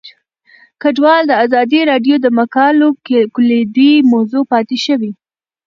[0.81, 2.87] کډوال د ازادي راډیو د مقالو
[3.35, 5.11] کلیدي موضوع پاتې شوی.